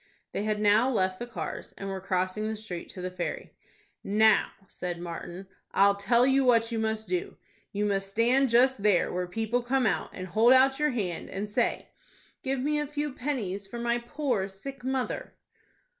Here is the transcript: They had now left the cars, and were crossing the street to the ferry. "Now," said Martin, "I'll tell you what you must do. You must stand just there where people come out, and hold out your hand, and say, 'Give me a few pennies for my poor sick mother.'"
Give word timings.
They 0.31 0.45
had 0.45 0.59
now 0.59 0.89
left 0.89 1.19
the 1.19 1.27
cars, 1.27 1.75
and 1.77 1.87
were 1.87 2.01
crossing 2.01 2.47
the 2.47 2.55
street 2.55 2.89
to 2.89 3.03
the 3.03 3.11
ferry. 3.11 3.53
"Now," 4.03 4.47
said 4.67 4.99
Martin, 4.99 5.45
"I'll 5.73 5.93
tell 5.93 6.25
you 6.25 6.43
what 6.43 6.71
you 6.71 6.79
must 6.79 7.07
do. 7.07 7.37
You 7.71 7.85
must 7.85 8.09
stand 8.09 8.49
just 8.49 8.81
there 8.81 9.13
where 9.13 9.27
people 9.27 9.61
come 9.61 9.85
out, 9.85 10.09
and 10.13 10.25
hold 10.25 10.53
out 10.53 10.79
your 10.79 10.89
hand, 10.89 11.29
and 11.29 11.47
say, 11.47 11.89
'Give 12.41 12.59
me 12.61 12.79
a 12.79 12.87
few 12.87 13.13
pennies 13.13 13.67
for 13.67 13.77
my 13.77 13.99
poor 13.99 14.47
sick 14.47 14.83
mother.'" 14.83 15.35